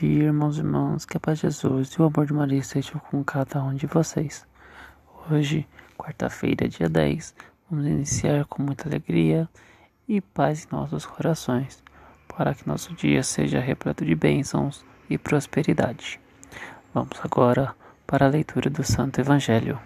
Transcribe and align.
Dia, 0.00 0.24
irmãos 0.24 0.56
e 0.56 0.60
irmãs, 0.60 1.04
que 1.04 1.16
a 1.16 1.20
paz 1.20 1.38
de 1.38 1.42
Jesus 1.42 1.88
e 1.88 2.00
o 2.00 2.04
amor 2.04 2.24
de 2.24 2.32
Maria 2.32 2.58
estejam 2.58 3.00
com 3.10 3.24
cada 3.24 3.62
um 3.62 3.74
de 3.74 3.86
vocês. 3.86 4.46
Hoje, 5.28 5.66
quarta-feira, 5.96 6.68
dia 6.68 6.88
10, 6.88 7.34
vamos 7.68 7.84
iniciar 7.84 8.44
com 8.44 8.62
muita 8.62 8.88
alegria 8.88 9.48
e 10.08 10.20
paz 10.20 10.64
em 10.64 10.76
nossos 10.76 11.04
corações, 11.04 11.82
para 12.28 12.54
que 12.54 12.68
nosso 12.68 12.94
dia 12.94 13.24
seja 13.24 13.58
repleto 13.58 14.04
de 14.04 14.14
bênçãos 14.14 14.84
e 15.10 15.18
prosperidade. 15.18 16.20
Vamos 16.94 17.18
agora 17.24 17.74
para 18.06 18.26
a 18.26 18.30
leitura 18.30 18.70
do 18.70 18.84
Santo 18.84 19.20
Evangelho. 19.20 19.80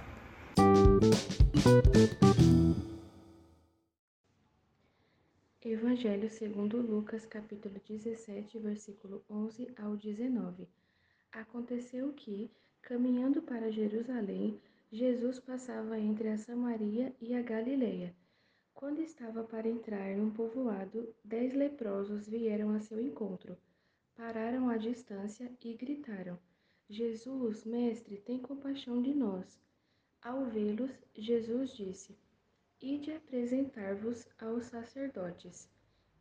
Evangelho 5.92 6.30
segundo 6.30 6.80
Lucas, 6.80 7.26
capítulo 7.26 7.78
17, 7.86 8.58
versículo 8.60 9.22
11 9.28 9.74
ao 9.76 9.94
19. 9.94 10.66
Aconteceu 11.30 12.14
que, 12.14 12.50
caminhando 12.80 13.42
para 13.42 13.70
Jerusalém, 13.70 14.58
Jesus 14.90 15.38
passava 15.38 16.00
entre 16.00 16.28
a 16.28 16.38
Samaria 16.38 17.14
e 17.20 17.34
a 17.34 17.42
Galileia. 17.42 18.16
Quando 18.72 19.02
estava 19.02 19.44
para 19.44 19.68
entrar 19.68 20.16
num 20.16 20.30
povoado, 20.30 21.14
dez 21.22 21.52
leprosos 21.52 22.26
vieram 22.26 22.70
a 22.70 22.80
seu 22.80 22.98
encontro. 22.98 23.54
Pararam 24.16 24.70
à 24.70 24.78
distância 24.78 25.52
e 25.62 25.74
gritaram: 25.74 26.38
Jesus, 26.88 27.66
mestre, 27.66 28.16
tem 28.16 28.38
compaixão 28.38 29.02
de 29.02 29.12
nós. 29.12 29.60
Ao 30.22 30.46
vê-los, 30.46 30.90
Jesus 31.14 31.76
disse: 31.76 32.16
Ide 32.80 33.12
apresentar-vos 33.12 34.26
aos 34.40 34.64
sacerdotes. 34.64 35.70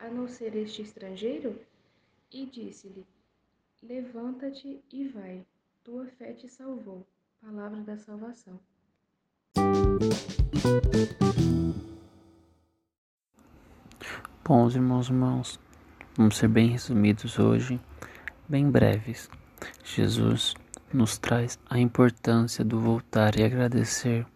a 0.00 0.08
não 0.08 0.26
ser 0.26 0.56
este 0.56 0.82
estrangeiro? 0.82 1.60
E 2.32 2.46
disse-lhe: 2.46 3.06
Levanta-te 3.82 4.82
e 4.90 5.08
vai, 5.08 5.44
tua 5.84 6.06
fé 6.06 6.32
te 6.32 6.48
salvou. 6.48 7.06
Palavra 7.40 7.80
da 7.80 7.96
salvação. 7.96 8.58
Bons 14.44 14.74
irmãos 14.74 15.08
e 15.08 15.12
irmãos, 15.12 15.60
vamos 16.16 16.36
ser 16.36 16.48
bem 16.48 16.68
resumidos 16.68 17.38
hoje, 17.38 17.80
bem 18.48 18.68
breves. 18.70 19.30
Jesus 19.84 20.54
nos 20.92 21.18
traz 21.18 21.58
a 21.68 21.78
importância 21.78 22.64
do 22.64 22.80
voltar 22.80 23.38
e 23.38 23.44
agradecer, 23.44 24.26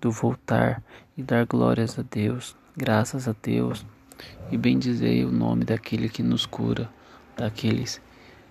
do 0.00 0.10
voltar 0.10 0.82
e 1.16 1.22
dar 1.22 1.46
glórias 1.46 1.98
a 1.98 2.02
Deus, 2.02 2.56
graças 2.76 3.28
a 3.28 3.34
Deus, 3.40 3.86
e 4.50 4.56
bendizer 4.56 5.26
o 5.26 5.32
nome 5.32 5.64
daquele 5.64 6.08
que 6.08 6.22
nos 6.22 6.46
cura, 6.46 6.90
daqueles 7.36 8.00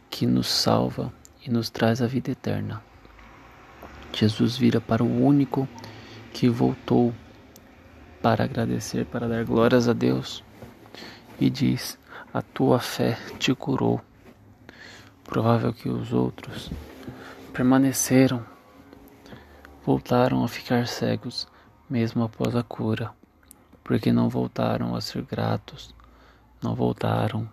que 0.09 0.25
nos 0.25 0.47
salva 0.47 1.11
e 1.45 1.49
nos 1.49 1.69
traz 1.69 2.01
a 2.01 2.07
vida 2.07 2.31
eterna. 2.31 2.81
Jesus 4.13 4.57
vira 4.57 4.79
para 4.79 5.03
o 5.03 5.25
único 5.25 5.67
que 6.33 6.49
voltou 6.49 7.13
para 8.21 8.43
agradecer, 8.43 9.05
para 9.05 9.27
dar 9.27 9.43
glórias 9.45 9.87
a 9.87 9.93
Deus 9.93 10.43
e 11.39 11.49
diz: 11.49 11.97
A 12.33 12.41
tua 12.41 12.79
fé 12.79 13.17
te 13.39 13.53
curou. 13.53 14.01
Provável 15.23 15.73
que 15.73 15.89
os 15.89 16.13
outros 16.13 16.71
permaneceram, 17.51 18.45
voltaram 19.85 20.43
a 20.43 20.47
ficar 20.47 20.87
cegos, 20.87 21.47
mesmo 21.89 22.23
após 22.23 22.55
a 22.55 22.63
cura, 22.63 23.11
porque 23.85 24.11
não 24.11 24.27
voltaram 24.27 24.95
a 24.95 24.99
ser 24.99 25.21
gratos, 25.21 25.93
não 26.59 26.73
voltaram 26.73 27.47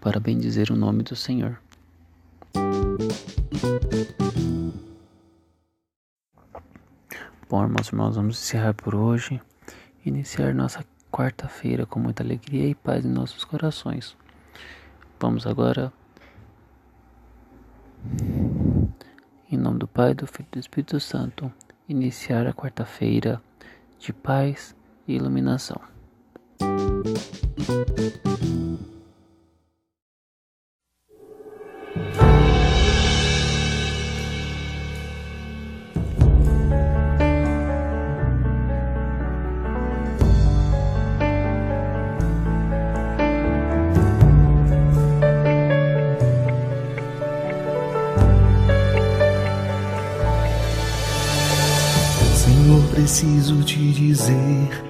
para 0.00 0.20
bendizer 0.20 0.70
o 0.70 0.76
nome 0.76 1.02
do 1.02 1.16
Senhor. 1.16 1.60
Bom, 7.48 7.64
irmãos 7.64 7.88
e 7.88 7.90
irmãos, 7.90 8.14
vamos 8.14 8.40
encerrar 8.40 8.72
por 8.72 8.94
hoje. 8.94 9.42
Iniciar 10.06 10.54
nossa 10.54 10.84
quarta-feira 11.10 11.84
com 11.84 11.98
muita 11.98 12.22
alegria 12.22 12.68
e 12.68 12.74
paz 12.76 13.04
em 13.04 13.10
nossos 13.10 13.44
corações. 13.44 14.16
Vamos 15.18 15.44
agora, 15.44 15.92
em 19.50 19.56
nome 19.56 19.80
do 19.80 19.88
Pai, 19.88 20.14
do 20.14 20.28
Filho 20.28 20.46
e 20.52 20.54
do 20.54 20.60
Espírito 20.60 21.00
Santo, 21.00 21.52
iniciar 21.88 22.46
a 22.46 22.52
quarta-feira 22.52 23.42
de 23.98 24.12
paz 24.12 24.76
e 25.10 25.16
iluminação. 25.16 25.80
Preciso 53.10 53.64
te 53.64 53.92
dizer 53.92 54.89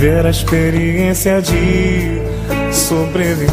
viver 0.00 0.24
a 0.24 0.30
experiência 0.30 1.42
de 1.42 2.22
sobreviver. 2.72 3.50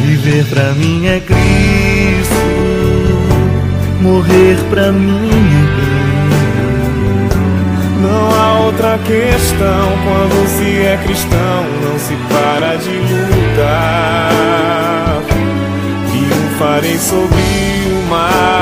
Viver 0.00 0.44
pra 0.44 0.72
mim 0.74 1.08
é 1.08 1.18
Cristo, 1.18 2.36
morrer 4.00 4.56
pra 4.70 4.92
mim 4.92 5.30
é. 5.88 6.02
Não 8.02 8.30
há 8.30 8.60
outra 8.60 8.98
questão 8.98 9.88
quando 10.04 10.46
se 10.46 10.86
é 10.86 10.96
cristão, 11.04 11.64
não 11.82 11.98
se 11.98 12.14
para 12.32 12.76
de 12.76 12.90
lutar. 13.34 14.30
Triunfarei 16.08 16.98
sobre 16.98 17.42
o 17.90 18.08
mal, 18.08 18.61